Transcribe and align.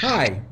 Hi, 0.00 0.42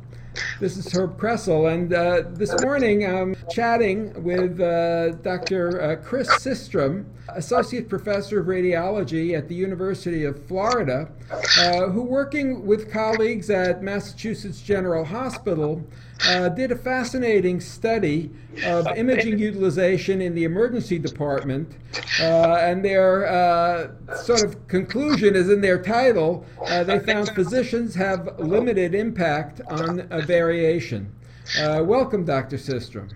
this 0.61 0.77
is 0.77 0.91
Herb 0.95 1.19
Kressel, 1.19 1.75
and 1.75 1.93
uh, 1.93 2.23
this 2.29 2.55
morning 2.63 3.05
I'm 3.05 3.35
chatting 3.51 4.23
with 4.23 4.61
uh, 4.61 5.11
Dr. 5.17 5.83
Uh, 5.83 5.97
Chris 5.97 6.29
Sistrom, 6.29 7.07
Associate 7.29 7.89
Professor 7.89 8.41
of 8.41 8.47
Radiology 8.47 9.37
at 9.37 9.49
the 9.49 9.55
University 9.57 10.25
of 10.25 10.47
Florida, 10.47 11.11
uh, 11.59 11.89
who, 11.89 12.03
working 12.03 12.65
with 12.65 12.91
colleagues 12.93 13.51
at 13.51 13.83
Massachusetts 13.83 14.63
General 14.63 15.05
Hospital, 15.05 15.85
uh, 16.29 16.49
did 16.49 16.71
a 16.71 16.77
fascinating 16.77 17.61
study 17.61 18.31
of 18.65 18.87
imaging 18.97 19.41
utilization 19.41 20.23
in 20.23 20.37
the 20.37 20.45
emergency 20.45 21.01
department. 21.01 21.75
Uh, 22.21 22.57
and 22.61 22.85
their 22.85 23.27
uh, 23.27 24.17
sort 24.17 24.43
of 24.43 24.69
conclusion 24.69 25.35
is 25.35 25.51
in 25.51 25.61
their 25.61 25.83
title. 25.83 26.45
Uh, 26.67 26.85
they 26.85 26.99
found 26.99 27.29
physicians 27.31 27.95
have 27.95 28.39
limited 28.39 28.95
impact 28.95 29.61
on 29.69 30.07
a 30.11 30.23
variation. 30.23 31.13
Uh, 31.59 31.83
welcome, 31.85 32.25
Dr. 32.25 32.57
Sistrom. 32.57 33.11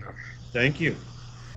Thank 0.52 0.80
you. 0.80 0.96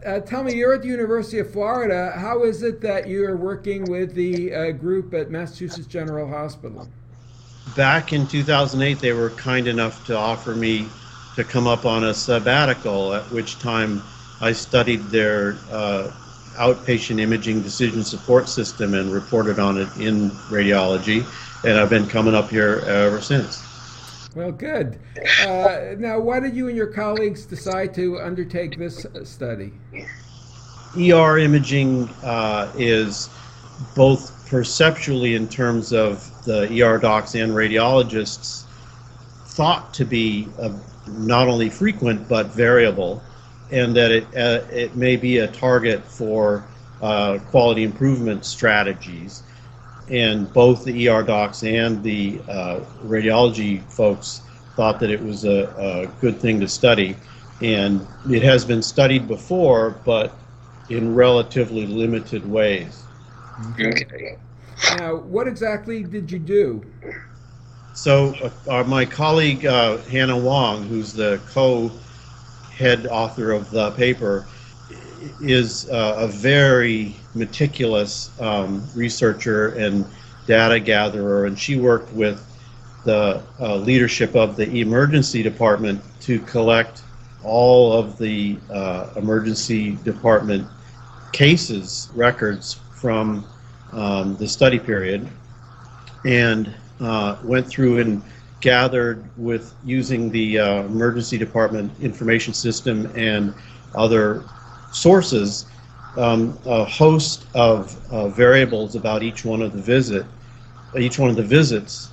Uh, 0.06 0.20
tell 0.20 0.44
me, 0.44 0.56
you're 0.56 0.74
at 0.74 0.82
the 0.82 0.88
University 0.88 1.40
of 1.40 1.52
Florida. 1.52 2.14
How 2.16 2.44
is 2.44 2.64
it 2.64 2.80
that 2.82 3.08
you're 3.10 3.36
working 3.36 3.84
with 3.86 4.14
the 4.14 4.72
group 4.74 5.14
at 5.14 5.30
Massachusetts 5.30 5.88
General 5.88 6.28
Hospital? 6.28 6.88
Back 7.76 8.14
in 8.14 8.26
2008, 8.26 9.00
they 9.00 9.14
were 9.14 9.30
kind 9.32 9.68
enough 9.68 10.06
to 10.08 10.18
offer 10.18 10.56
me 10.56 10.88
to 11.36 11.44
come 11.44 11.68
up 11.68 11.86
on 11.86 12.06
a 12.06 12.14
sabbatical, 12.14 13.14
at 13.14 13.30
which 13.32 13.60
time 13.60 14.02
I 14.42 14.54
studied 14.54 15.02
their 15.06 15.58
uh, 15.70 16.12
outpatient 16.60 17.20
imaging 17.20 17.62
decision 17.62 18.04
support 18.04 18.50
system 18.50 18.94
and 18.94 19.12
reported 19.12 19.60
on 19.60 19.78
it 19.78 19.88
in 19.98 20.30
radiology, 20.52 21.26
and 21.66 21.80
I've 21.80 21.90
been 21.90 22.08
coming 22.08 22.36
up 22.36 22.50
here 22.50 22.84
ever 22.86 23.22
since. 23.22 23.66
Well, 24.36 24.52
good. 24.52 25.00
Uh, 25.42 25.96
now, 25.98 26.20
why 26.20 26.40
did 26.40 26.56
you 26.56 26.68
and 26.68 26.78
your 26.78 26.88
colleagues 26.88 27.46
decide 27.46 27.94
to 27.96 28.20
undertake 28.20 28.78
this 28.78 29.06
study? 29.24 29.74
ER 30.96 31.38
imaging 31.40 32.10
uh, 32.24 32.72
is 32.78 33.30
both 33.96 34.48
perceptually 34.50 35.36
in 35.36 35.48
terms 35.48 35.94
of 35.94 36.30
the 36.46 36.82
ER 36.82 36.98
docs 36.98 37.36
and 37.36 37.54
radiologists 37.54 38.66
thought 39.46 39.94
to 39.94 40.06
be 40.06 40.48
a 40.60 40.72
not 41.08 41.48
only 41.48 41.70
frequent 41.70 42.28
but 42.28 42.48
variable, 42.48 43.22
and 43.72 43.96
that 43.96 44.12
it 44.12 44.26
uh, 44.36 44.66
it 44.72 44.96
may 44.96 45.16
be 45.16 45.38
a 45.38 45.48
target 45.48 46.04
for 46.04 46.64
uh, 47.02 47.40
quality 47.50 47.84
improvement 47.84 48.46
strategies. 48.46 49.44
And 50.10 50.52
both 50.54 50.86
the 50.86 51.08
ER 51.08 51.22
docs 51.22 51.64
and 51.64 52.02
the 52.02 52.42
uh, 52.48 52.80
radiology 53.04 53.84
folks 53.92 54.42
thought 54.76 55.00
that 55.02 55.12
it 55.12 55.22
was 55.22 55.46
a, 55.46 55.68
a 55.78 56.08
good 56.20 56.40
thing 56.40 56.60
to 56.62 56.68
study. 56.68 57.16
And 57.62 58.08
it 58.30 58.42
has 58.42 58.66
been 58.66 58.82
studied 58.82 59.28
before, 59.28 59.92
but 60.06 60.34
in 60.90 61.14
relatively 61.14 61.86
limited 61.86 62.50
ways. 62.50 63.04
Okay. 63.80 64.38
Now, 64.98 65.16
what 65.18 65.48
exactly 65.48 66.04
did 66.04 66.32
you 66.32 66.40
do? 66.40 66.84
So, 67.94 68.34
uh, 68.68 68.80
uh, 68.80 68.84
my 68.86 69.06
colleague 69.06 69.66
uh, 69.66 69.98
Hannah 69.98 70.38
Wong, 70.38 70.88
who's 70.88 71.14
the 71.14 71.40
co-head 72.80 73.08
author 73.08 73.52
of 73.52 73.70
the 73.72 73.92
paper, 73.92 74.46
is 75.42 75.90
uh, 75.90 76.16
a 76.18 76.28
very 76.28 77.14
meticulous 77.36 78.32
um, 78.40 78.84
researcher 78.96 79.70
and 79.76 80.06
data 80.48 80.80
gatherer, 80.80 81.46
and 81.46 81.60
she 81.60 81.76
worked 81.76 82.12
with 82.14 82.46
the 83.06 83.42
uh, 83.60 83.76
leadership 83.76 84.36
of 84.36 84.56
the 84.56 84.80
emergency 84.80 85.44
department 85.44 86.02
to 86.22 86.40
collect 86.40 87.04
all 87.44 87.94
of 87.94 88.18
the 88.18 88.58
uh, 88.72 89.10
emergency 89.16 89.98
department 90.04 90.68
cases 91.32 92.10
records 92.16 92.80
from 92.94 93.46
um, 93.92 94.36
the 94.38 94.48
study 94.48 94.80
period 94.80 95.28
and 96.26 96.74
uh, 97.00 97.38
went 97.44 97.66
through 97.68 98.00
and 98.00 98.22
gathered 98.62 99.24
with 99.38 99.74
using 99.84 100.30
the 100.30 100.60
uh, 100.60 100.84
emergency 100.84 101.38
department 101.38 101.92
information 102.02 102.54
system 102.54 103.12
and 103.16 103.54
other 103.96 104.44
sources 104.92 105.66
um, 106.18 106.58
a 106.66 106.84
host 106.84 107.46
of 107.54 107.98
uh, 108.12 108.28
variables 108.30 108.96
about 108.96 109.24
each 109.24 109.46
one 109.46 109.62
of 109.62 109.74
the 109.74 109.82
visit 109.82 110.26
each 110.98 111.20
one 111.20 111.30
of 111.30 111.36
the 111.36 111.44
visits 111.44 112.10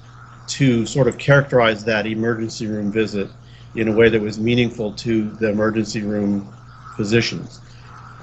to 0.46 0.86
sort 0.86 1.08
of 1.08 1.18
characterize 1.18 1.84
that 1.84 2.06
emergency 2.06 2.66
room 2.66 2.92
visit 2.92 3.28
in 3.74 3.88
a 3.88 3.92
way 3.92 4.08
that 4.08 4.20
was 4.20 4.38
meaningful 4.38 4.92
to 4.92 5.30
the 5.36 5.48
emergency 5.48 6.02
room 6.02 6.46
physicians 6.96 7.60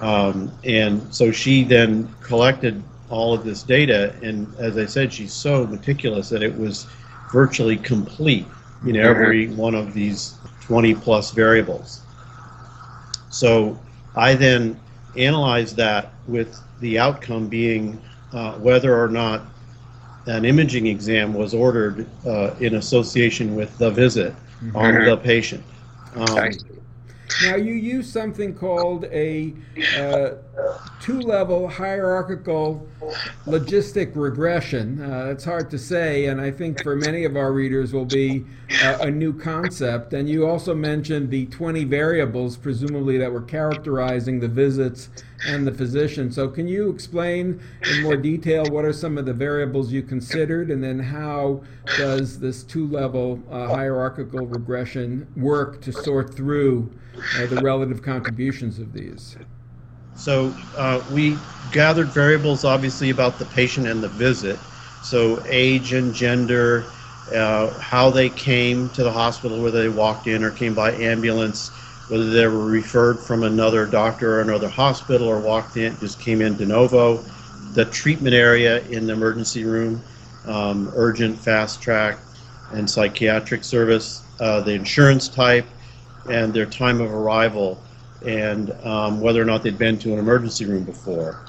um, 0.01 0.51
and 0.63 1.13
so 1.13 1.31
she 1.31 1.63
then 1.63 2.13
collected 2.21 2.83
all 3.09 3.33
of 3.33 3.45
this 3.45 3.63
data. 3.63 4.15
And 4.21 4.53
as 4.57 4.77
I 4.77 4.85
said, 4.85 5.13
she's 5.13 5.33
so 5.33 5.67
meticulous 5.67 6.29
that 6.29 6.41
it 6.41 6.57
was 6.57 6.87
virtually 7.33 7.75
complete 7.75 8.45
in 8.83 8.89
mm-hmm. 8.89 8.97
every 8.97 9.47
one 9.49 9.75
of 9.75 9.93
these 9.93 10.37
20 10.61 10.95
plus 10.95 11.31
variables. 11.31 12.01
So 13.29 13.77
I 14.15 14.35
then 14.35 14.79
analyzed 15.17 15.75
that 15.77 16.13
with 16.27 16.57
the 16.79 16.99
outcome 16.99 17.47
being 17.47 17.99
uh, 18.31 18.53
whether 18.53 18.97
or 18.97 19.09
not 19.09 19.41
an 20.27 20.45
imaging 20.45 20.87
exam 20.87 21.33
was 21.33 21.53
ordered 21.53 22.07
uh, 22.25 22.53
in 22.59 22.75
association 22.75 23.55
with 23.55 23.75
the 23.77 23.89
visit 23.89 24.33
mm-hmm. 24.33 24.75
on 24.75 25.03
the 25.03 25.17
patient. 25.17 25.63
Um, 26.15 26.51
now, 27.41 27.55
you 27.55 27.73
use 27.73 28.11
something 28.11 28.53
called 28.53 29.05
a 29.05 29.53
uh, 29.97 30.31
two 31.01 31.19
level 31.19 31.67
hierarchical 31.67 32.87
logistic 33.45 34.11
regression. 34.15 35.01
Uh, 35.01 35.25
it's 35.25 35.43
hard 35.43 35.69
to 35.71 35.77
say, 35.77 36.25
and 36.27 36.39
I 36.39 36.51
think 36.51 36.81
for 36.83 36.95
many 36.95 37.25
of 37.25 37.35
our 37.35 37.51
readers 37.51 37.93
will 37.93 38.05
be 38.05 38.45
uh, 38.83 38.99
a 39.01 39.11
new 39.11 39.33
concept. 39.33 40.13
And 40.13 40.29
you 40.29 40.47
also 40.47 40.73
mentioned 40.73 41.29
the 41.29 41.45
20 41.47 41.83
variables, 41.85 42.55
presumably, 42.57 43.17
that 43.17 43.31
were 43.31 43.41
characterizing 43.41 44.39
the 44.39 44.47
visits 44.47 45.09
and 45.47 45.65
the 45.67 45.73
physician. 45.73 46.31
So, 46.31 46.47
can 46.47 46.67
you 46.67 46.89
explain 46.89 47.61
in 47.89 48.03
more 48.03 48.17
detail 48.17 48.63
what 48.69 48.85
are 48.85 48.93
some 48.93 49.17
of 49.17 49.25
the 49.25 49.33
variables 49.33 49.91
you 49.91 50.01
considered, 50.01 50.71
and 50.71 50.83
then 50.83 50.99
how 50.99 51.63
does 51.97 52.39
this 52.39 52.63
two 52.63 52.87
level 52.87 53.41
uh, 53.51 53.67
hierarchical 53.67 54.45
regression 54.45 55.27
work 55.35 55.81
to 55.81 55.91
sort 55.91 56.33
through 56.33 56.91
uh, 57.37 57.45
the 57.47 57.57
relative 57.57 58.01
contributions 58.01 58.79
of 58.79 58.93
these? 58.93 59.35
So, 60.15 60.55
uh, 60.77 61.03
we 61.11 61.37
gathered 61.71 62.07
variables 62.07 62.63
obviously 62.63 63.09
about 63.09 63.39
the 63.39 63.45
patient 63.45 63.87
and 63.87 64.03
the 64.03 64.09
visit. 64.09 64.59
So, 65.03 65.43
age 65.47 65.93
and 65.93 66.13
gender. 66.13 66.85
Uh, 67.33 67.69
how 67.79 68.09
they 68.09 68.27
came 68.27 68.89
to 68.89 69.01
the 69.01 69.11
hospital, 69.11 69.63
whether 69.63 69.81
they 69.81 69.87
walked 69.87 70.27
in 70.27 70.43
or 70.43 70.51
came 70.51 70.73
by 70.75 70.91
ambulance, 70.91 71.71
whether 72.13 72.29
they 72.29 72.45
were 72.45 72.65
referred 72.65 73.17
from 73.17 73.41
another 73.41 73.87
doctor 73.87 74.35
or 74.35 74.41
another 74.41 74.69
hospital 74.69 75.27
or 75.27 75.39
walked 75.39 75.77
in, 75.77 75.97
just 75.97 76.19
came 76.19 76.43
in 76.43 76.55
de 76.55 76.63
novo, 76.63 77.17
the 77.73 77.85
treatment 77.85 78.35
area 78.35 78.81
in 78.89 79.07
the 79.07 79.13
emergency 79.13 79.63
room, 79.63 79.99
um, 80.45 80.91
urgent, 80.95 81.35
fast 81.35 81.81
track, 81.81 82.19
and 82.73 82.87
psychiatric 82.87 83.63
service, 83.63 84.21
uh, 84.39 84.61
the 84.61 84.73
insurance 84.73 85.27
type, 85.27 85.65
and 86.29 86.53
their 86.53 86.67
time 86.67 87.01
of 87.01 87.11
arrival, 87.11 87.81
and 88.23 88.69
um, 88.83 89.19
whether 89.19 89.41
or 89.41 89.45
not 89.45 89.63
they'd 89.63 89.79
been 89.79 89.97
to 89.97 90.13
an 90.13 90.19
emergency 90.19 90.65
room 90.65 90.83
before. 90.83 91.39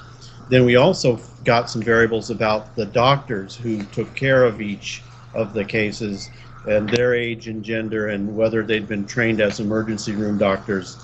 Then 0.49 0.65
we 0.65 0.77
also 0.77 1.19
got 1.43 1.69
some 1.69 1.83
variables 1.83 2.31
about 2.31 2.75
the 2.75 2.87
doctors 2.87 3.55
who 3.55 3.83
took 3.83 4.15
care 4.15 4.43
of 4.43 4.59
each 4.59 5.03
of 5.35 5.53
the 5.53 5.63
cases 5.63 6.31
and 6.67 6.89
their 6.89 7.13
age 7.13 7.47
and 7.47 7.63
gender 7.63 8.09
and 8.09 8.35
whether 8.35 8.63
they'd 8.63 8.87
been 8.87 9.05
trained 9.05 9.41
as 9.41 9.59
emergency 9.59 10.13
room 10.13 10.37
doctors 10.37 10.97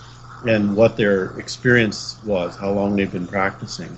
and 0.47 0.75
what 0.75 0.97
their 0.97 1.37
experience 1.39 2.17
was, 2.25 2.55
how 2.55 2.71
long 2.71 2.95
they've 2.95 3.11
been 3.11 3.27
practicing. 3.27 3.95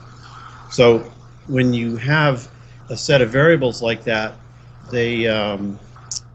So 0.70 1.00
when 1.48 1.74
you 1.74 1.96
have 1.98 2.50
a 2.90 2.98
set 2.98 3.22
of 3.22 3.30
variables 3.30 3.82
like 3.82 4.04
that, 4.04 4.34
they 4.92 5.28
um, 5.28 5.80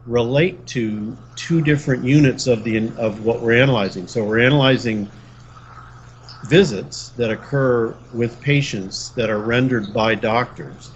relate 0.05 0.65
to 0.67 1.15
two 1.35 1.61
different 1.61 2.03
units 2.03 2.47
of 2.47 2.63
the 2.63 2.89
of 2.97 3.23
what 3.23 3.41
we're 3.41 3.61
analyzing. 3.61 4.07
So 4.07 4.23
we're 4.23 4.39
analyzing 4.39 5.09
visits 6.45 7.09
that 7.09 7.29
occur 7.29 7.93
with 8.13 8.41
patients 8.41 9.09
that 9.09 9.29
are 9.29 9.39
rendered 9.39 9.93
by 9.93 10.15
doctors, 10.15 10.89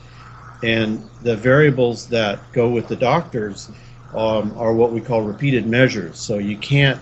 and 0.63 1.07
the 1.21 1.35
variables 1.35 2.07
that 2.07 2.39
go 2.53 2.69
with 2.69 2.87
the 2.87 2.95
doctors 2.95 3.69
um, 4.15 4.53
are 4.57 4.73
what 4.73 4.91
we 4.91 5.01
call 5.01 5.21
repeated 5.21 5.65
measures. 5.65 6.19
So 6.19 6.37
you 6.37 6.57
can't, 6.57 6.99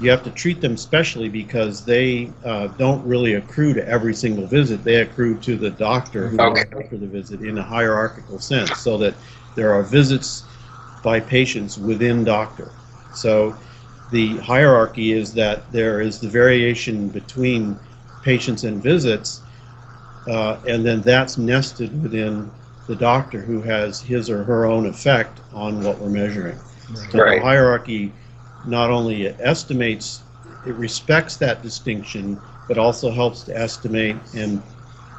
you 0.00 0.10
have 0.10 0.22
to 0.24 0.30
treat 0.30 0.60
them 0.60 0.76
specially 0.76 1.28
because 1.28 1.84
they 1.84 2.32
uh, 2.44 2.68
don't 2.68 3.04
really 3.06 3.34
accrue 3.34 3.74
to 3.74 3.86
every 3.88 4.14
single 4.14 4.46
visit. 4.46 4.84
They 4.84 4.96
accrue 4.96 5.38
to 5.40 5.56
the 5.56 5.70
doctor 5.70 6.28
who 6.28 6.38
okay. 6.40 6.88
for 6.88 6.96
the 6.96 7.06
visit 7.06 7.42
in 7.42 7.58
a 7.58 7.62
hierarchical 7.62 8.38
sense, 8.38 8.78
so 8.80 8.98
that 8.98 9.14
there 9.54 9.72
are 9.72 9.82
visits 9.82 10.44
by 11.02 11.20
patients 11.20 11.78
within 11.78 12.24
doctor. 12.24 12.70
So 13.14 13.56
the 14.10 14.36
hierarchy 14.38 15.12
is 15.12 15.34
that 15.34 15.70
there 15.72 16.00
is 16.00 16.18
the 16.18 16.28
variation 16.28 17.08
between 17.08 17.78
patients 18.22 18.64
and 18.64 18.82
visits, 18.82 19.42
uh, 20.28 20.58
and 20.66 20.84
then 20.84 21.02
that's 21.02 21.36
nested 21.36 22.02
within 22.02 22.50
the 22.86 22.96
doctor 22.96 23.40
who 23.40 23.60
has 23.62 24.00
his 24.00 24.28
or 24.30 24.44
her 24.44 24.66
own 24.66 24.86
effect 24.86 25.40
on 25.52 25.82
what 25.82 25.98
we're 25.98 26.08
measuring. 26.10 26.58
Right. 26.90 27.12
So 27.12 27.18
Right. 27.18 27.38
the 27.38 27.42
hierarchy 27.42 28.12
not 28.64 28.90
only 28.90 29.28
estimates, 29.40 30.22
it 30.64 30.74
respects 30.74 31.36
that 31.36 31.62
distinction, 31.62 32.40
but 32.68 32.78
also 32.78 33.10
helps 33.10 33.42
to 33.44 33.56
estimate 33.56 34.16
and 34.34 34.62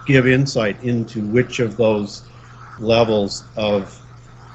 give 0.06 0.28
insight 0.28 0.82
into 0.84 1.22
which 1.22 1.60
of 1.60 1.78
those 1.78 2.24
levels 2.80 3.44
of 3.56 4.00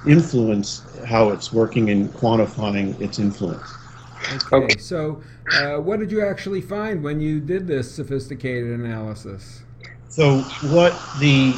influence, 0.06 0.83
how 1.06 1.31
it's 1.31 1.53
working 1.53 1.89
in 1.89 2.09
quantifying 2.11 2.99
its 3.01 3.19
influence. 3.19 3.77
Okay. 4.53 4.56
Okay. 4.56 4.77
So, 4.79 5.21
uh, 5.53 5.77
what 5.79 5.99
did 6.01 6.13
you 6.13 6.25
actually 6.25 6.61
find 6.61 7.03
when 7.03 7.21
you 7.21 7.41
did 7.41 7.67
this 7.67 7.93
sophisticated 7.95 8.71
analysis? 8.79 9.63
So, 10.09 10.43
what 10.63 10.93
the 11.19 11.55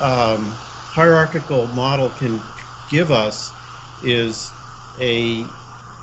um, 0.00 0.54
hierarchical 0.92 1.66
model 1.68 2.10
can 2.10 2.42
give 2.88 3.10
us 3.10 3.54
is 4.02 4.52
a 4.98 5.46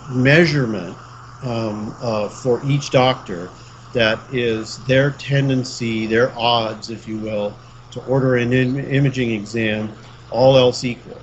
measurement 0.09 0.97
um, 1.43 1.93
uh, 2.01 2.27
for 2.27 2.61
each 2.65 2.89
doctor 2.89 3.49
that 3.93 4.19
is 4.31 4.77
their 4.85 5.11
tendency, 5.11 6.05
their 6.07 6.31
odds, 6.37 6.89
if 6.89 7.07
you 7.07 7.17
will, 7.17 7.55
to 7.91 7.99
order 8.01 8.35
an 8.35 8.51
Im- 8.53 8.77
imaging 8.79 9.31
exam, 9.31 9.89
all 10.31 10.57
else 10.57 10.83
equal. 10.83 11.21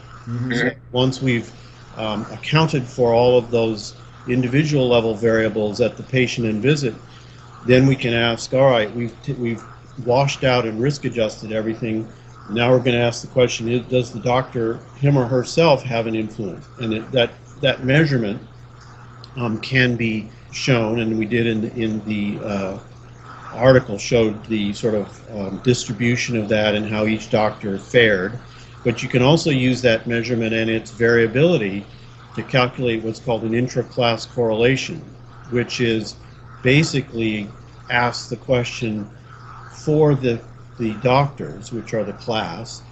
So 0.52 0.70
once 0.92 1.20
we've 1.20 1.52
um, 1.96 2.26
accounted 2.32 2.84
for 2.84 3.12
all 3.14 3.38
of 3.38 3.50
those 3.50 3.94
individual 4.26 4.88
level 4.88 5.14
variables 5.14 5.80
at 5.80 5.96
the 5.96 6.02
patient 6.02 6.46
and 6.46 6.62
visit, 6.62 6.94
then 7.64 7.86
we 7.86 7.96
can 7.96 8.12
ask, 8.12 8.52
all 8.54 8.70
right, 8.70 8.94
we've, 8.94 9.20
t- 9.22 9.32
we've 9.34 9.62
washed 10.04 10.44
out 10.44 10.66
and 10.66 10.80
risk 10.80 11.04
adjusted 11.04 11.52
everything. 11.52 12.06
Now 12.48 12.70
we're 12.70 12.78
going 12.78 12.96
to 12.96 13.02
ask 13.02 13.22
the 13.22 13.28
question: 13.28 13.86
Does 13.88 14.12
the 14.12 14.20
doctor, 14.20 14.78
him 14.98 15.16
or 15.18 15.26
herself, 15.26 15.82
have 15.82 16.06
an 16.06 16.14
influence? 16.14 16.66
And 16.80 16.94
it, 16.94 17.10
that 17.12 17.32
that 17.60 17.84
measurement 17.84 18.40
um, 19.36 19.60
can 19.60 19.96
be 19.96 20.30
shown, 20.52 21.00
and 21.00 21.18
we 21.18 21.26
did 21.26 21.46
in 21.46 21.70
in 21.70 22.04
the 22.04 22.44
uh, 22.44 22.78
article 23.52 23.98
showed 23.98 24.44
the 24.46 24.72
sort 24.72 24.94
of 24.94 25.30
um, 25.36 25.58
distribution 25.64 26.36
of 26.36 26.48
that 26.48 26.74
and 26.74 26.86
how 26.86 27.06
each 27.06 27.30
doctor 27.30 27.78
fared. 27.78 28.38
But 28.84 29.02
you 29.02 29.08
can 29.08 29.22
also 29.22 29.50
use 29.50 29.82
that 29.82 30.06
measurement 30.06 30.54
and 30.54 30.70
its 30.70 30.92
variability 30.92 31.84
to 32.36 32.42
calculate 32.42 33.02
what's 33.02 33.18
called 33.18 33.42
an 33.42 33.54
intra-class 33.54 34.26
correlation, 34.26 35.02
which 35.50 35.80
is 35.80 36.14
basically 36.62 37.48
asks 37.90 38.28
the 38.28 38.36
question 38.36 39.08
for 39.70 40.14
the 40.14 40.40
the 40.78 40.94
doctors, 40.94 41.72
which 41.72 41.94
are 41.94 42.04
the 42.04 42.12
class, 42.14 42.82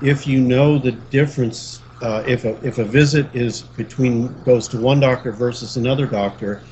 if 0.00 0.26
you 0.26 0.40
know 0.40 0.78
the 0.78 0.92
difference, 0.92 1.82
uh, 2.02 2.22
if 2.26 2.44
a 2.44 2.56
if 2.66 2.78
a 2.78 2.84
visit 2.84 3.26
is 3.34 3.62
between 3.62 4.42
goes 4.44 4.68
to 4.68 4.78
one 4.78 5.00
doctor 5.00 5.32
versus 5.32 5.76
another 5.76 6.06
doctor, 6.06 6.62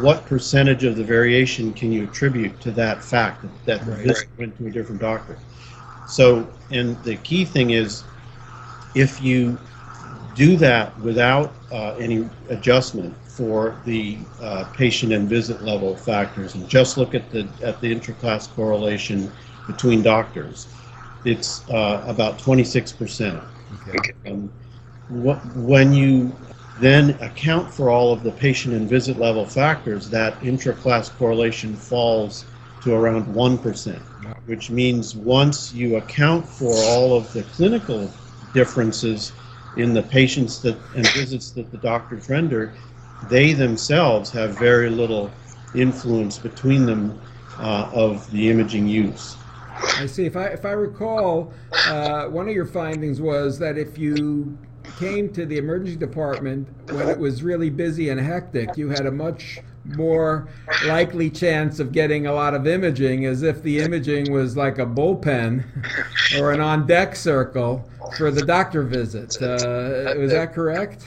what 0.00 0.24
percentage 0.26 0.84
of 0.84 0.96
the 0.96 1.04
variation 1.04 1.72
can 1.72 1.92
you 1.92 2.04
attribute 2.04 2.60
to 2.60 2.70
that 2.72 3.02
fact 3.02 3.44
that 3.66 3.84
the 3.84 3.92
Right. 3.92 4.02
visit 4.02 4.28
went 4.38 4.56
to 4.58 4.66
a 4.66 4.70
different 4.70 5.00
doctor? 5.00 5.36
So, 6.06 6.46
and 6.70 7.02
the 7.04 7.16
key 7.16 7.44
thing 7.44 7.70
is, 7.70 8.04
if 8.94 9.20
you 9.22 9.58
do 10.34 10.56
that 10.56 10.98
without 11.00 11.54
uh, 11.70 11.94
any 11.98 12.28
adjustment 12.48 13.14
for 13.24 13.76
the 13.84 14.18
uh, 14.40 14.64
patient 14.72 15.12
and 15.12 15.28
visit 15.28 15.62
level 15.62 15.96
factors, 15.96 16.54
and 16.54 16.68
just 16.68 16.96
look 16.96 17.14
at 17.14 17.30
the 17.30 17.46
at 17.62 17.80
the 17.80 17.90
intra-class 17.90 18.46
correlation 18.48 19.30
between 19.66 20.02
doctors, 20.02 20.68
it's 21.24 21.68
uh, 21.70 22.02
about 22.06 22.38
26 22.38 22.92
percent. 22.92 23.40
Okay. 23.88 24.12
Um, 24.26 24.50
wh- 25.08 25.56
when 25.56 25.92
you 25.92 26.34
then 26.80 27.10
account 27.20 27.72
for 27.72 27.90
all 27.90 28.12
of 28.12 28.22
the 28.22 28.32
patient 28.32 28.74
and 28.74 28.88
visit 28.88 29.18
level 29.18 29.44
factors, 29.44 30.08
that 30.10 30.42
intra-class 30.42 31.10
correlation 31.10 31.76
falls 31.76 32.44
to 32.80 32.94
around 32.94 33.26
1%, 33.26 33.96
which 34.46 34.70
means 34.70 35.14
once 35.14 35.72
you 35.72 35.96
account 35.96 36.46
for 36.46 36.74
all 36.74 37.16
of 37.16 37.32
the 37.32 37.42
clinical 37.44 38.10
differences 38.52 39.32
in 39.76 39.94
the 39.94 40.02
patients 40.02 40.60
that 40.62 40.76
and 40.94 41.06
visits 41.10 41.50
that 41.52 41.70
the 41.70 41.78
doctors 41.78 42.28
render, 42.28 42.72
they 43.28 43.52
themselves 43.52 44.30
have 44.30 44.58
very 44.58 44.90
little 44.90 45.30
influence 45.74 46.38
between 46.38 46.84
them 46.84 47.18
uh, 47.60 47.88
of 47.92 48.28
the 48.32 48.50
imaging 48.50 48.88
use. 48.88 49.36
I 49.82 50.06
see. 50.06 50.26
If 50.26 50.36
I 50.36 50.46
if 50.46 50.64
I 50.64 50.72
recall, 50.72 51.52
uh, 51.86 52.26
one 52.26 52.48
of 52.48 52.54
your 52.54 52.66
findings 52.66 53.20
was 53.20 53.58
that 53.58 53.78
if 53.78 53.98
you 53.98 54.56
came 54.98 55.32
to 55.32 55.46
the 55.46 55.58
emergency 55.58 55.96
department 55.96 56.68
when 56.90 57.08
it 57.08 57.18
was 57.18 57.42
really 57.42 57.70
busy 57.70 58.08
and 58.08 58.20
hectic, 58.20 58.76
you 58.76 58.88
had 58.88 59.06
a 59.06 59.10
much 59.10 59.60
more 59.84 60.48
likely 60.86 61.28
chance 61.28 61.80
of 61.80 61.92
getting 61.92 62.26
a 62.26 62.32
lot 62.32 62.54
of 62.54 62.66
imaging, 62.66 63.26
as 63.26 63.42
if 63.42 63.62
the 63.62 63.80
imaging 63.80 64.32
was 64.32 64.56
like 64.56 64.78
a 64.78 64.86
bullpen 64.86 65.64
or 66.38 66.52
an 66.52 66.60
on-deck 66.60 67.16
circle 67.16 67.88
for 68.16 68.30
the 68.30 68.44
doctor 68.44 68.82
visit. 68.82 69.36
Uh, 69.42 70.14
was 70.18 70.30
that 70.30 70.52
correct? 70.52 71.04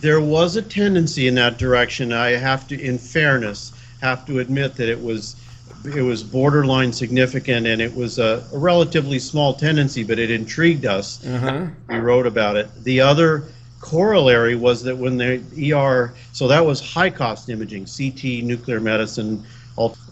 there 0.00 0.20
was 0.20 0.56
a 0.56 0.62
tendency 0.62 1.28
in 1.28 1.34
that 1.34 1.58
direction. 1.58 2.12
I 2.12 2.30
have 2.30 2.68
to, 2.68 2.80
in 2.80 2.98
fairness, 2.98 3.72
have 4.00 4.26
to 4.26 4.38
admit 4.38 4.76
that 4.76 4.88
it 4.88 5.00
was 5.00 5.36
it 5.84 6.02
was 6.02 6.22
borderline 6.22 6.92
significant 6.92 7.66
and 7.66 7.80
it 7.80 7.94
was 7.94 8.18
a, 8.18 8.44
a 8.52 8.58
relatively 8.58 9.18
small 9.18 9.54
tendency, 9.54 10.02
but 10.04 10.18
it 10.18 10.30
intrigued 10.30 10.86
us. 10.86 11.24
Uh 11.24 11.38
huh. 11.38 11.66
We 11.88 11.96
wrote 11.96 12.26
about 12.26 12.56
it. 12.56 12.68
The 12.84 13.00
other 13.00 13.44
corollary 13.80 14.56
was 14.56 14.82
that 14.82 14.96
when 14.96 15.16
the 15.16 15.72
ER, 15.72 16.14
so 16.32 16.46
that 16.48 16.64
was 16.64 16.80
high 16.80 17.10
cost 17.10 17.48
imaging, 17.48 17.86
CT, 17.86 18.44
nuclear 18.44 18.80
medicine, 18.80 19.44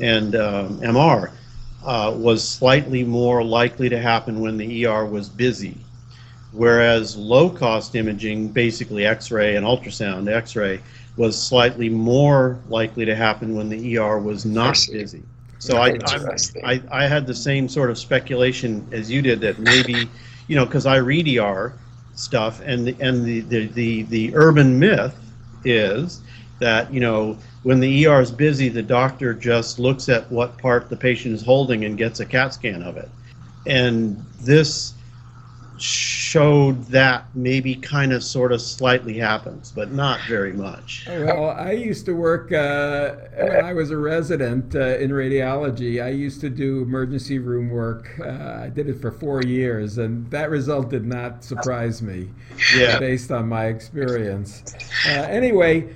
and 0.01 0.35
um, 0.37 0.81
MR, 0.81 1.31
uh, 1.85 2.15
was 2.17 2.47
slightly 2.47 3.05
more 3.05 3.45
likely 3.45 3.89
to 3.89 3.99
happen 3.99 4.41
when 4.41 4.57
the 4.57 4.87
ER 4.87 5.05
was 5.05 5.29
busy 5.29 5.77
whereas 6.53 7.17
low 7.17 7.51
cost 7.51 7.95
imaging, 7.95 8.49
basically 8.49 9.07
X 9.07 9.31
ray 9.31 9.57
and 9.57 9.67
ultrasound, 9.67 10.31
X 10.31 10.57
ray, 10.57 10.81
was 11.17 11.41
slightly 11.41 11.89
more 11.89 12.59
likely 12.69 13.05
to 13.05 13.15
happen 13.15 13.55
when 13.55 13.69
the 13.69 13.99
ER 13.99 14.19
was 14.19 14.45
not 14.45 14.79
busy. 14.91 15.23
So 15.59 15.79
I, 15.79 15.99
I, 16.65 16.81
I, 16.91 17.07
had 17.07 17.27
the 17.27 17.35
same 17.35 17.69
sort 17.69 17.91
of 17.91 17.99
speculation 17.99 18.87
as 18.93 19.11
you 19.11 19.23
did 19.23 19.41
that 19.41 19.59
maybe, 19.59 20.09
you 20.47 20.55
know, 20.55 20.65
because 20.65 20.87
I 20.87 20.97
read 20.97 21.27
ER 21.37 21.73
stuff, 22.15 22.61
and 22.65 22.87
the, 22.87 22.97
and 23.00 23.25
the, 23.25 23.41
the, 23.41 23.67
the, 23.67 24.03
the 24.05 24.37
urban 24.37 24.79
myth 24.79 25.17
is 25.65 26.21
that, 26.61 26.93
you 26.93 27.00
know, 27.00 27.37
when 27.65 27.81
the 27.81 28.07
ER 28.07 28.21
is 28.21 28.31
busy, 28.31 28.69
the 28.69 28.83
doctor 28.83 29.35
just 29.35 29.79
looks 29.79 30.09
at 30.09 30.31
what 30.31 30.57
part 30.59 30.88
the 30.88 30.97
patient 30.97 31.35
is 31.35 31.43
holding 31.43 31.85
and 31.85 31.99
gets 31.99 32.21
a 32.21 32.25
CAT 32.25 32.55
scan 32.55 32.83
of 32.83 32.97
it. 32.97 33.09
And 33.67 34.25
this 34.41 34.95
showed 35.80 36.85
that 36.87 37.25
maybe 37.35 37.75
kind 37.75 38.12
of 38.12 38.23
sort 38.23 38.52
of 38.52 38.61
slightly 38.61 39.18
happens, 39.18 39.73
but 39.73 39.92
not 39.92 40.20
very 40.28 40.52
much. 40.52 41.04
Well, 41.08 41.50
I 41.50 41.73
used 41.73 42.06
to 42.06 42.12
work 42.14 42.52
uh, 42.52 43.14
when 43.37 43.64
I 43.64 43.73
was 43.73 43.90
a 43.90 43.97
resident 43.97 44.75
uh, 44.75 44.99
in 44.99 45.11
radiology. 45.11 46.02
I 46.04 46.11
used 46.11 46.40
to 46.42 46.50
do 46.50 46.82
emergency 46.82 47.38
room 47.38 47.70
work. 47.70 48.11
Uh, 48.20 48.61
I 48.64 48.68
did 48.68 48.88
it 48.88 49.00
for 49.00 49.11
four 49.11 49.42
years, 49.42 49.99
and 49.99 50.30
that 50.30 50.50
result 50.50 50.90
did 50.90 51.04
not 51.06 51.44
surprise 51.44 52.02
me 52.02 52.28
Yeah. 52.76 52.99
based 52.99 53.30
on 53.30 53.49
my 53.49 53.66
experience. 53.66 54.62
Uh, 55.06 55.11
anyway, 55.11 55.88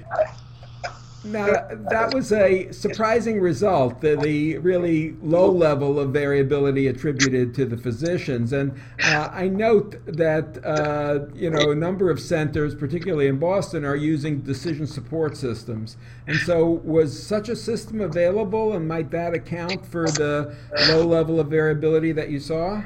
now 1.24 1.46
that 1.46 2.12
was 2.12 2.32
a 2.32 2.70
surprising 2.72 3.40
result, 3.40 4.00
the, 4.00 4.16
the 4.16 4.58
really 4.58 5.12
low 5.22 5.50
level 5.50 6.00
of 6.00 6.10
variability 6.12 6.88
attributed 6.88 7.54
to 7.54 7.64
the 7.64 7.76
physicians. 7.76 8.52
And 8.52 8.72
uh, 9.04 9.28
I 9.32 9.48
note 9.48 9.96
that, 10.06 10.64
uh, 10.64 11.26
you 11.34 11.50
know, 11.50 11.70
a 11.70 11.74
number 11.74 12.10
of 12.10 12.20
centers, 12.20 12.74
particularly 12.74 13.28
in 13.28 13.38
Boston, 13.38 13.84
are 13.84 13.96
using 13.96 14.40
decision 14.40 14.86
support 14.86 15.36
systems. 15.36 15.96
And 16.26 16.36
so 16.38 16.66
was 16.84 17.20
such 17.20 17.48
a 17.48 17.56
system 17.56 18.00
available 18.00 18.72
and 18.72 18.86
might 18.86 19.10
that 19.12 19.34
account 19.34 19.86
for 19.86 20.06
the 20.06 20.56
low 20.88 21.04
level 21.04 21.38
of 21.38 21.48
variability 21.48 22.12
that 22.12 22.30
you 22.30 22.40
saw? 22.40 22.82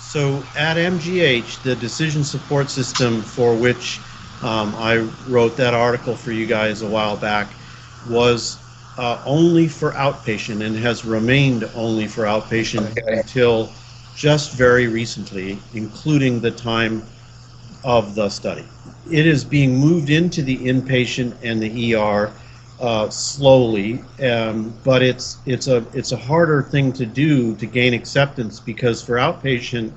So 0.00 0.42
at 0.58 0.76
MGH, 0.76 1.62
the 1.62 1.76
decision 1.76 2.24
support 2.24 2.68
system 2.70 3.22
for 3.22 3.56
which 3.56 4.00
um, 4.42 4.74
I 4.76 4.98
wrote 5.26 5.56
that 5.56 5.74
article 5.74 6.16
for 6.16 6.32
you 6.32 6.46
guys 6.46 6.82
a 6.82 6.88
while 6.88 7.16
back 7.16 7.54
was 8.04 8.58
uh, 8.96 9.20
only 9.24 9.68
for 9.68 9.92
outpatient 9.92 10.62
and 10.64 10.76
has 10.76 11.04
remained 11.04 11.68
only 11.74 12.06
for 12.08 12.24
outpatient 12.24 12.96
Okay. 12.98 13.02
until 13.06 13.74
just 14.14 14.52
very 14.52 14.86
recently, 14.88 15.62
including 15.72 16.40
the 16.40 16.50
time 16.50 17.02
of 17.84 18.14
the 18.14 18.28
study. 18.28 18.64
It 19.10 19.26
is 19.26 19.44
being 19.44 19.76
moved 19.76 20.10
into 20.10 20.42
the 20.42 20.56
inpatient 20.56 21.34
and 21.42 21.60
the 21.62 21.94
ER 21.94 22.32
uh, 22.80 23.08
slowly, 23.10 24.04
um, 24.22 24.74
but 24.84 25.02
it's 25.02 25.38
it's 25.46 25.68
a 25.68 25.84
it's 25.92 26.12
a 26.12 26.16
harder 26.16 26.62
thing 26.62 26.92
to 26.94 27.06
do 27.06 27.54
to 27.56 27.66
gain 27.66 27.94
acceptance 27.94 28.60
because 28.60 29.02
for 29.02 29.16
outpatient 29.16 29.92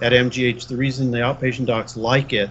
at 0.00 0.12
MGH, 0.12 0.66
the 0.66 0.76
reason 0.76 1.10
the 1.10 1.18
outpatient 1.18 1.66
docs 1.66 1.96
like 1.96 2.32
it, 2.32 2.50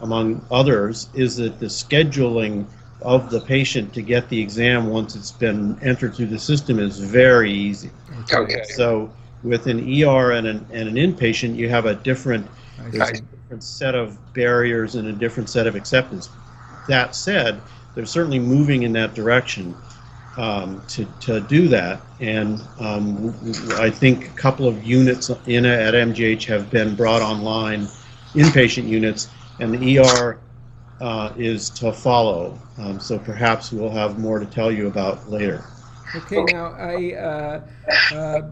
among 0.00 0.44
others, 0.50 1.08
is 1.14 1.36
that 1.36 1.58
the 1.58 1.66
scheduling 1.66 2.66
of 3.02 3.30
the 3.30 3.40
patient 3.40 3.92
to 3.94 4.02
get 4.02 4.28
the 4.28 4.40
exam 4.40 4.88
once 4.88 5.14
it's 5.14 5.30
been 5.30 5.78
entered 5.82 6.14
through 6.14 6.26
the 6.26 6.38
system 6.38 6.78
is 6.78 6.98
very 6.98 7.52
easy. 7.52 7.90
Okay. 8.32 8.64
So 8.74 9.10
with 9.42 9.66
an 9.66 9.78
ER 9.80 10.32
and 10.32 10.46
an, 10.46 10.66
and 10.72 10.88
an 10.88 10.94
inpatient, 10.94 11.54
you 11.54 11.68
have 11.68 11.86
a 11.86 11.94
different, 11.94 12.46
I 12.80 12.90
there's 12.90 13.10
a 13.10 13.22
different 13.22 13.62
set 13.62 13.94
of 13.94 14.18
barriers 14.34 14.96
and 14.96 15.08
a 15.08 15.12
different 15.12 15.48
set 15.48 15.66
of 15.66 15.76
acceptance. 15.76 16.28
That 16.88 17.14
said, 17.14 17.60
they're 17.94 18.06
certainly 18.06 18.38
moving 18.38 18.82
in 18.82 18.92
that 18.92 19.14
direction 19.14 19.76
um, 20.36 20.82
to, 20.88 21.04
to 21.20 21.40
do 21.40 21.68
that. 21.68 22.00
And 22.20 22.60
um, 22.80 23.32
w- 23.32 23.52
w- 23.52 23.82
I 23.82 23.90
think 23.90 24.26
a 24.26 24.30
couple 24.30 24.66
of 24.66 24.84
units 24.84 25.30
in 25.46 25.66
a, 25.66 25.68
at 25.68 25.94
MGH 25.94 26.44
have 26.46 26.70
been 26.70 26.94
brought 26.94 27.22
online, 27.22 27.86
inpatient 28.34 28.88
units, 28.88 29.28
and 29.60 29.74
the 29.74 29.98
ER 29.98 30.38
uh, 31.00 31.32
is 31.36 31.70
to 31.70 31.92
follow. 31.92 32.58
Um, 32.78 33.00
so 33.00 33.18
perhaps 33.18 33.72
we'll 33.72 33.90
have 33.90 34.18
more 34.18 34.38
to 34.38 34.46
tell 34.46 34.70
you 34.70 34.86
about 34.88 35.30
later. 35.30 35.64
Okay, 36.14 36.42
now 36.44 36.74
I, 36.78 37.12
uh, 37.14 37.60
uh, 38.14 38.42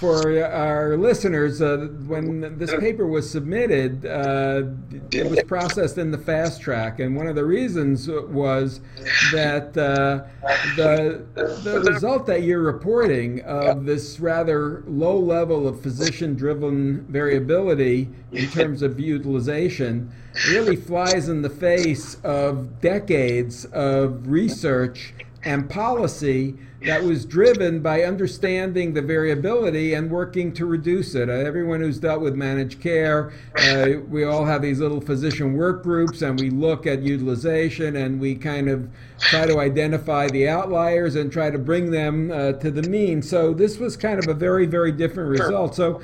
for 0.00 0.42
our 0.44 0.96
listeners, 0.96 1.62
uh, 1.62 1.88
when 2.06 2.58
this 2.58 2.74
paper 2.76 3.06
was 3.06 3.30
submitted, 3.30 4.04
uh, 4.04 4.64
it 5.12 5.30
was 5.30 5.42
processed 5.44 5.96
in 5.96 6.10
the 6.10 6.18
fast 6.18 6.60
track, 6.60 6.98
and 6.98 7.14
one 7.14 7.28
of 7.28 7.36
the 7.36 7.44
reasons 7.44 8.08
was 8.08 8.80
that 9.32 9.76
uh, 9.76 10.24
the 10.76 11.24
the 11.62 11.80
result 11.88 12.26
that 12.26 12.42
you're 12.42 12.62
reporting 12.62 13.42
of 13.42 13.84
this 13.84 14.18
rather 14.18 14.82
low 14.88 15.18
level 15.18 15.68
of 15.68 15.80
physician-driven 15.80 17.06
variability 17.06 18.08
in 18.32 18.48
terms 18.48 18.82
of 18.82 18.98
utilization 18.98 20.12
really 20.48 20.76
flies 20.76 21.28
in 21.28 21.42
the 21.42 21.50
face 21.50 22.16
of 22.24 22.80
decades 22.80 23.66
of 23.66 24.26
research 24.26 25.14
and 25.44 25.68
policy 25.68 26.56
that 26.84 27.02
was 27.02 27.24
driven 27.24 27.80
by 27.80 28.02
understanding 28.02 28.92
the 28.92 29.02
variability 29.02 29.94
and 29.94 30.10
working 30.10 30.52
to 30.52 30.66
reduce 30.66 31.14
it. 31.14 31.28
Uh, 31.28 31.32
everyone 31.32 31.80
who's 31.80 31.98
dealt 31.98 32.20
with 32.20 32.34
managed 32.34 32.80
care, 32.80 33.32
uh, 33.58 33.88
we 34.08 34.24
all 34.24 34.44
have 34.44 34.62
these 34.62 34.78
little 34.78 35.00
physician 35.00 35.54
work 35.54 35.82
groups 35.82 36.22
and 36.22 36.38
we 36.38 36.50
look 36.50 36.86
at 36.86 37.02
utilization 37.02 37.96
and 37.96 38.20
we 38.20 38.34
kind 38.34 38.68
of 38.68 38.88
try 39.18 39.46
to 39.46 39.58
identify 39.58 40.28
the 40.28 40.48
outliers 40.48 41.16
and 41.16 41.32
try 41.32 41.50
to 41.50 41.58
bring 41.58 41.90
them 41.90 42.30
uh, 42.30 42.52
to 42.52 42.70
the 42.70 42.82
mean. 42.88 43.22
So 43.22 43.54
this 43.54 43.78
was 43.78 43.96
kind 43.96 44.18
of 44.18 44.28
a 44.28 44.34
very, 44.34 44.66
very 44.66 44.92
different 44.92 45.30
result. 45.30 45.74
So 45.74 46.02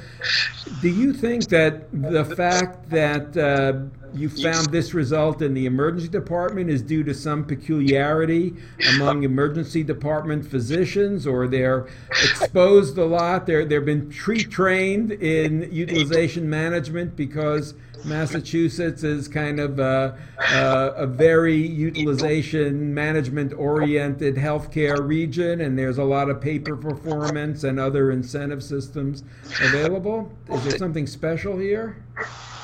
do 0.80 0.88
you 0.88 1.12
think 1.12 1.48
that 1.48 1.86
the 1.92 2.24
fact 2.24 2.88
that 2.90 3.36
uh, 3.36 4.01
you 4.14 4.28
found 4.28 4.66
this 4.66 4.94
result 4.94 5.42
in 5.42 5.54
the 5.54 5.66
emergency 5.66 6.08
department 6.08 6.70
is 6.70 6.82
due 6.82 7.02
to 7.04 7.14
some 7.14 7.44
peculiarity 7.44 8.54
among 8.94 9.22
emergency 9.22 9.82
department 9.82 10.46
physicians, 10.46 11.26
or 11.26 11.46
they're 11.48 11.86
exposed 12.10 12.98
a 12.98 13.04
lot? 13.04 13.46
They're 13.46 13.64
they've 13.64 13.84
been 13.84 14.10
tree 14.10 14.44
trained 14.44 15.12
in 15.12 15.68
utilization 15.72 16.48
management 16.48 17.16
because 17.16 17.74
Massachusetts 18.04 19.04
is 19.04 19.28
kind 19.28 19.60
of 19.60 19.78
a, 19.78 20.18
a, 20.38 20.92
a 20.96 21.06
very 21.06 21.56
utilization 21.56 22.92
management 22.92 23.52
oriented 23.54 24.36
healthcare 24.36 25.06
region, 25.06 25.60
and 25.60 25.78
there's 25.78 25.98
a 25.98 26.04
lot 26.04 26.28
of 26.28 26.40
pay 26.40 26.58
for 26.58 26.76
performance 26.76 27.64
and 27.64 27.78
other 27.78 28.10
incentive 28.10 28.62
systems 28.62 29.24
available. 29.62 30.30
Is 30.50 30.64
there 30.64 30.78
something 30.78 31.06
special 31.06 31.56
here? 31.56 31.96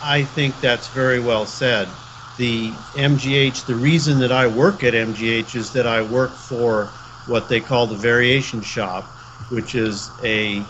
I 0.02 0.22
think 0.22 0.58
that's 0.60 0.88
very 0.88 1.20
well 1.20 1.46
said. 1.46 1.88
The 2.36 2.70
MGH, 2.94 3.66
the 3.66 3.74
reason 3.74 4.18
that 4.20 4.30
I 4.30 4.46
work 4.46 4.84
at 4.84 4.94
MGH 4.94 5.56
is 5.56 5.72
that 5.72 5.86
I 5.86 6.02
work 6.02 6.30
for 6.30 6.86
what 7.26 7.48
they 7.48 7.60
call 7.60 7.86
the 7.86 7.96
variation 7.96 8.62
shop, 8.62 9.04
which 9.50 9.74
is 9.74 10.10
a, 10.22 10.62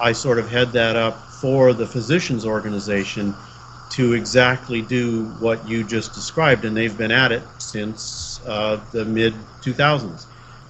I 0.00 0.12
sort 0.12 0.38
of 0.38 0.50
head 0.50 0.72
that 0.72 0.96
up 0.96 1.16
for 1.28 1.72
the 1.72 1.86
physicians 1.86 2.44
organization 2.44 3.34
to 3.92 4.14
exactly 4.14 4.80
do 4.80 5.26
what 5.38 5.66
you 5.68 5.84
just 5.84 6.14
described, 6.14 6.64
and 6.64 6.74
they've 6.74 6.96
been 6.96 7.12
at 7.12 7.30
it 7.30 7.42
since 7.58 8.40
uh, 8.46 8.80
the 8.92 9.04
mid 9.04 9.34
2000s. 9.60 10.26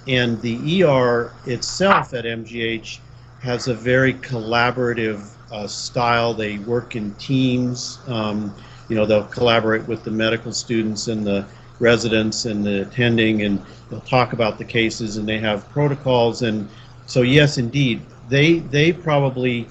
And 0.07 0.41
the 0.41 0.83
ER 0.83 1.31
itself 1.45 2.13
at 2.13 2.25
MGH 2.25 2.99
has 3.41 3.69
a 3.69 3.73
very 3.73 4.13
collaborative 4.15 5.29
uh, 5.51 5.67
style. 5.67 6.33
They 6.33 6.57
work 6.59 6.97
in 6.97 7.13
teams. 7.15 7.99
Um, 8.07 8.53
you 8.89 8.95
know, 8.97 9.05
they'll 9.05 9.25
collaborate 9.25 9.87
with 9.87 10.03
the 10.03 10.11
medical 10.11 10.51
students 10.51 11.07
and 11.07 11.25
the 11.25 11.45
residents 11.79 12.43
and 12.43 12.65
the 12.65 12.81
attending, 12.81 13.43
and 13.43 13.61
they'll 13.89 14.01
talk 14.01 14.33
about 14.33 14.57
the 14.57 14.65
cases, 14.65 15.15
and 15.15 15.27
they 15.27 15.39
have 15.39 15.69
protocols. 15.69 16.41
And 16.41 16.67
so, 17.05 17.21
yes, 17.21 17.57
indeed, 17.57 18.01
they 18.27 18.59
they 18.59 18.91
probably 18.91 19.67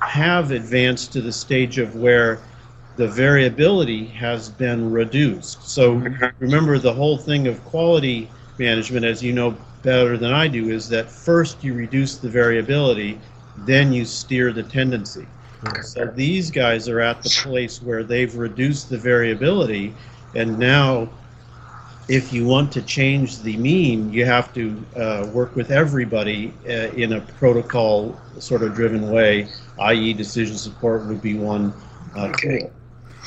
have 0.00 0.50
advanced 0.50 1.12
to 1.14 1.22
the 1.22 1.32
stage 1.32 1.78
of 1.78 1.96
where 1.96 2.40
the 3.00 3.08
variability 3.08 4.04
has 4.04 4.50
been 4.50 4.90
reduced. 4.90 5.70
So 5.70 6.06
remember, 6.38 6.78
the 6.78 6.92
whole 6.92 7.16
thing 7.16 7.46
of 7.46 7.64
quality 7.64 8.28
management, 8.58 9.06
as 9.06 9.22
you 9.22 9.32
know 9.32 9.56
better 9.82 10.18
than 10.18 10.34
I 10.34 10.48
do, 10.48 10.68
is 10.68 10.86
that 10.90 11.10
first 11.10 11.64
you 11.64 11.72
reduce 11.72 12.18
the 12.18 12.28
variability, 12.28 13.18
then 13.56 13.90
you 13.90 14.04
steer 14.04 14.52
the 14.52 14.62
tendency. 14.62 15.26
So 15.80 16.04
these 16.14 16.50
guys 16.50 16.90
are 16.90 17.00
at 17.00 17.22
the 17.22 17.30
place 17.30 17.80
where 17.80 18.04
they've 18.04 18.36
reduced 18.36 18.90
the 18.90 18.98
variability, 18.98 19.94
and 20.34 20.58
now, 20.58 21.08
if 22.06 22.34
you 22.34 22.44
want 22.44 22.70
to 22.72 22.82
change 22.82 23.38
the 23.38 23.56
mean, 23.56 24.12
you 24.12 24.26
have 24.26 24.52
to 24.52 24.76
uh, 24.96 25.26
work 25.32 25.56
with 25.56 25.70
everybody 25.70 26.52
uh, 26.68 26.92
in 27.02 27.14
a 27.14 27.20
protocol 27.22 28.20
sort 28.38 28.62
of 28.62 28.74
driven 28.74 29.10
way, 29.10 29.48
i.e., 29.78 30.12
decision 30.12 30.58
support 30.58 31.06
would 31.06 31.22
be 31.22 31.34
one 31.34 31.72
uh, 32.14 32.28
Okay. 32.28 32.58
tool. 32.58 32.70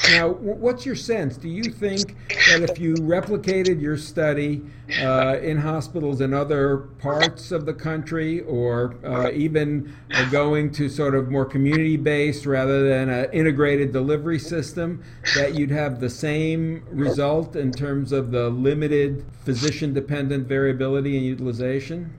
Now, 0.09 0.29
what's 0.29 0.85
your 0.85 0.95
sense? 0.95 1.37
Do 1.37 1.47
you 1.47 1.63
think 1.63 2.17
that 2.49 2.61
if 2.61 2.79
you 2.79 2.95
replicated 2.95 3.79
your 3.79 3.95
study 3.95 4.61
uh, 4.99 5.37
in 5.41 5.57
hospitals 5.57 6.19
in 6.19 6.33
other 6.33 6.77
parts 6.99 7.51
of 7.51 7.65
the 7.65 7.73
country, 7.73 8.41
or 8.41 8.95
uh, 9.05 9.31
even 9.31 9.95
uh, 10.13 10.29
going 10.29 10.71
to 10.71 10.89
sort 10.89 11.15
of 11.15 11.29
more 11.29 11.45
community-based 11.45 12.45
rather 12.45 12.87
than 12.87 13.07
an 13.07 13.31
integrated 13.31 13.93
delivery 13.93 14.39
system, 14.39 15.01
that 15.35 15.55
you'd 15.55 15.71
have 15.71 15.99
the 15.99 16.09
same 16.09 16.83
result 16.91 17.55
in 17.55 17.71
terms 17.71 18.11
of 18.11 18.31
the 18.31 18.49
limited 18.49 19.23
physician-dependent 19.45 20.47
variability 20.47 21.15
and 21.17 21.25
utilization? 21.25 22.13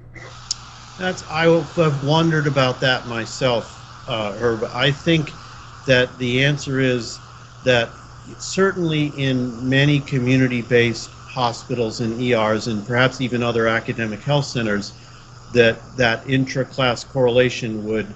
That's 0.99 1.25
I 1.29 1.47
have 1.49 2.07
wondered 2.07 2.47
about 2.47 2.81
that 2.81 3.07
myself, 3.09 4.09
uh, 4.09 4.33
Herb. 4.35 4.65
I 4.73 4.93
think 4.93 5.31
that 5.87 6.17
the 6.19 6.45
answer 6.45 6.81
is 6.81 7.19
that 7.65 7.91
certainly 8.39 9.07
in 9.17 9.69
many 9.69 10.01
community-based 10.01 11.11
hospitals 11.29 12.01
and 12.01 12.21
ERs, 12.21 12.69
and 12.69 12.87
perhaps 12.87 13.21
even 13.21 13.43
other 13.43 13.67
academic 13.67 14.21
health 14.21 14.45
centers, 14.45 14.93
that 15.53 15.79
that 15.97 16.29
intra-class 16.29 17.05
correlation 17.05 17.85
would 17.87 18.07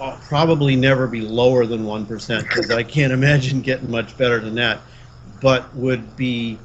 uh, 0.00 0.16
probably 0.28 0.74
never 0.74 1.06
be 1.06 1.20
lower 1.20 1.66
than 1.66 1.84
one 1.84 2.06
percent, 2.06 2.44
because 2.48 2.70
I 2.70 2.82
can't 2.82 3.12
imagine 3.20 3.60
getting 3.60 3.90
much 3.90 4.16
better 4.16 4.40
than 4.40 4.54
that, 4.56 4.80
but 5.40 5.72
would 5.74 6.16
be 6.16 6.58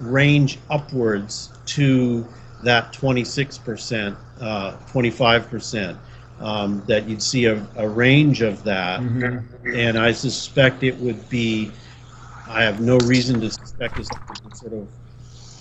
range 0.00 0.58
upwards 0.70 1.50
to 1.66 2.26
that 2.62 2.92
26%, 2.92 4.16
uh, 4.40 4.72
25%, 4.92 5.96
um, 6.40 6.82
that 6.86 7.08
you'd 7.08 7.22
see 7.22 7.46
a, 7.46 7.66
a 7.76 7.88
range 7.88 8.42
of 8.42 8.62
that. 8.64 9.00
And 9.00 9.98
I 9.98 10.12
suspect 10.12 10.82
it 10.82 10.96
would 10.98 11.28
be, 11.28 11.70
I 12.48 12.62
have 12.62 12.80
no 12.80 12.98
reason 12.98 13.40
to 13.40 13.50
suspect 13.50 13.96
this 13.96 14.08
sort 14.52 14.72
of 14.72 14.88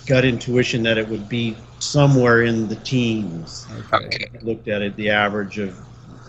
gut 0.06 0.24
intuition 0.24 0.84
that 0.84 0.98
it 0.98 1.08
would 1.10 1.28
be 1.28 1.56
somewhere 1.80 2.44
in 2.44 2.68
the 2.68 2.76
teens. 2.78 3.68
Okay. 3.94 4.28
Looked 4.42 4.68
at 4.68 4.82
it, 4.82 4.96
the 4.96 5.10
average 5.10 5.60
of 5.60 5.78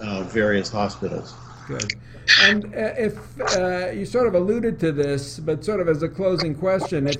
uh, 0.00 0.22
various 0.24 0.70
hospitals. 0.70 1.34
Good. 1.68 1.96
And 2.40 2.64
uh, 2.64 2.94
if 2.96 3.40
uh, 3.58 3.90
you 3.90 4.06
sort 4.06 4.26
of 4.26 4.34
alluded 4.34 4.80
to 4.80 4.90
this, 4.90 5.38
but 5.38 5.62
sort 5.62 5.80
of 5.80 5.88
as 5.88 6.02
a 6.02 6.08
closing 6.08 6.54
question, 6.54 7.06
if 7.06 7.18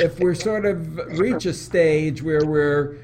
if 0.00 0.18
we're 0.18 0.34
sort 0.34 0.66
of 0.66 0.96
reach 1.18 1.46
a 1.46 1.52
stage 1.52 2.20
where 2.20 2.44
we're 2.44 2.96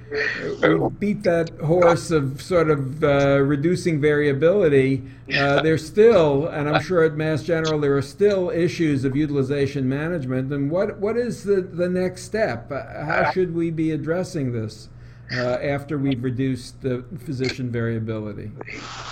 we 0.61 0.91
beat 0.99 1.23
that 1.23 1.51
horse 1.61 2.11
of 2.11 2.43
sort 2.43 2.69
of 2.69 3.05
uh, 3.05 3.39
reducing 3.39 4.01
variability, 4.01 5.05
uh, 5.37 5.63
there's 5.63 5.87
still, 5.87 6.49
and 6.49 6.69
I'm 6.69 6.83
sure 6.83 7.05
at 7.05 7.15
Mass 7.15 7.45
General 7.45 7.79
there 7.79 7.97
are 7.97 8.03
still 8.03 8.51
issues 8.51 9.05
of 9.05 9.15
utilization 9.15 9.89
management. 9.89 10.53
And 10.53 10.69
what 10.69 10.99
what 10.99 11.17
is 11.17 11.45
the 11.45 11.61
the 11.61 11.89
next 11.89 12.25
step? 12.25 12.73
Uh, 12.73 13.05
how 13.05 13.31
should 13.31 13.55
we 13.55 13.71
be 13.71 13.93
addressing 13.93 14.53
this? 14.53 14.89
Uh, 15.33 15.59
after 15.63 15.99
we've 15.99 16.23
reduced 16.23 16.81
the 16.83 17.05
physician 17.25 17.71
variability? 17.71 18.51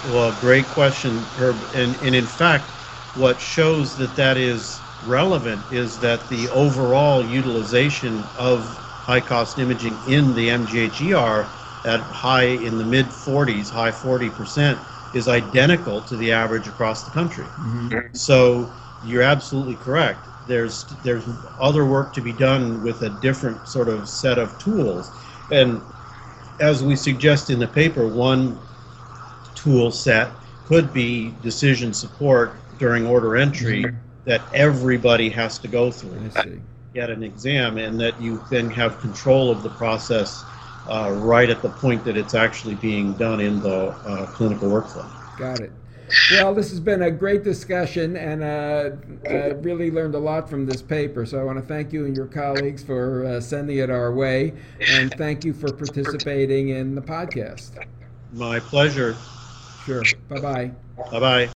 Well, 0.06 0.36
great 0.40 0.66
question, 0.66 1.16
Herb. 1.38 1.56
And, 1.74 1.96
and 2.02 2.14
in 2.14 2.26
fact, 2.26 2.64
what 3.16 3.40
shows 3.40 3.96
that 3.96 4.14
that 4.16 4.36
is 4.36 4.80
relevant 5.06 5.60
is 5.72 5.98
that 6.00 6.26
the 6.28 6.48
overall 6.50 7.24
utilization 7.24 8.22
of 8.38 8.64
high 8.66 9.20
cost 9.20 9.58
imaging 9.58 9.96
in 10.08 10.34
the 10.34 10.48
MGHER 10.48 11.46
at 11.84 12.00
high 12.00 12.44
in 12.44 12.78
the 12.78 12.84
mid 12.84 13.06
40s, 13.06 13.70
high 13.70 13.90
40%, 13.90 14.78
is 15.14 15.26
identical 15.28 16.00
to 16.02 16.16
the 16.16 16.30
average 16.30 16.68
across 16.68 17.04
the 17.04 17.10
country. 17.10 17.44
Mm-hmm. 17.44 18.14
So 18.14 18.70
you're 19.04 19.22
absolutely 19.22 19.76
correct. 19.76 20.26
There's 20.46 20.84
there's 21.02 21.24
other 21.58 21.84
work 21.84 22.12
to 22.14 22.20
be 22.20 22.32
done 22.32 22.82
with 22.82 23.02
a 23.02 23.10
different 23.20 23.66
sort 23.66 23.88
of 23.88 24.08
set 24.08 24.38
of 24.38 24.56
tools. 24.58 25.10
And 25.50 25.80
as 26.60 26.84
we 26.84 26.94
suggest 26.94 27.50
in 27.50 27.58
the 27.58 27.66
paper, 27.66 28.06
one 28.06 28.58
tool 29.54 29.90
set 29.90 30.30
could 30.66 30.92
be 30.92 31.34
decision 31.42 31.92
support 31.92 32.54
during 32.78 33.06
order 33.06 33.36
entry 33.36 33.84
mm-hmm. 33.84 33.96
that 34.24 34.42
everybody 34.54 35.28
has 35.28 35.58
to 35.58 35.68
go 35.68 35.90
through 35.90 36.30
get 36.94 37.10
an 37.10 37.22
exam 37.22 37.78
and 37.78 38.00
that 38.00 38.20
you 38.20 38.42
then 38.50 38.68
have 38.70 38.98
control 39.00 39.50
of 39.50 39.62
the 39.62 39.70
process 39.70 40.44
uh, 40.88 41.10
right 41.18 41.50
at 41.50 41.62
the 41.62 41.68
point 41.68 42.04
that 42.04 42.16
it's 42.16 42.34
actually 42.34 42.74
being 42.76 43.12
done 43.14 43.40
in 43.40 43.60
the 43.60 43.88
uh, 43.88 44.26
clinical 44.26 44.68
workflow. 44.68 45.08
Got 45.36 45.60
it. 45.60 45.72
Well, 46.30 46.54
this 46.54 46.70
has 46.70 46.80
been 46.80 47.02
a 47.02 47.10
great 47.10 47.42
discussion, 47.42 48.16
and 48.16 48.42
uh, 48.42 48.90
I 49.28 49.48
really 49.48 49.90
learned 49.90 50.14
a 50.14 50.18
lot 50.18 50.48
from 50.48 50.66
this 50.66 50.82
paper. 50.82 51.26
So 51.26 51.40
I 51.40 51.44
want 51.44 51.58
to 51.58 51.64
thank 51.64 51.92
you 51.92 52.04
and 52.06 52.14
your 52.14 52.26
colleagues 52.26 52.82
for 52.82 53.24
uh, 53.26 53.40
sending 53.40 53.78
it 53.78 53.90
our 53.90 54.12
way, 54.12 54.54
and 54.88 55.12
thank 55.12 55.44
you 55.44 55.52
for 55.52 55.72
participating 55.72 56.68
in 56.68 56.94
the 56.94 57.02
podcast. 57.02 57.70
My 58.32 58.60
pleasure. 58.60 59.16
Sure. 59.84 60.04
Bye 60.28 60.38
bye. 60.38 60.72
Bye 61.10 61.20
bye. 61.20 61.48